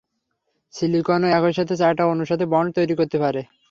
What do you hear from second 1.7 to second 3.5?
চারটা অণুর সাথে বন্ড তৈরী করতে পারে।